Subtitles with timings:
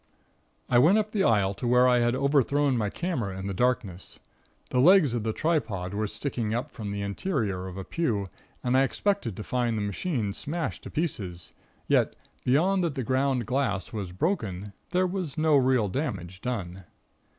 [0.67, 4.17] "I went up the aisle to where I had overthrown my camera in the darkness.
[4.71, 8.27] The legs of the tripod were sticking up from the interior of a pew,
[8.63, 11.51] and I expected to find the machine smashed to pieces;
[11.85, 16.85] yet, beyond that the ground glass was broken, there was no real damage done.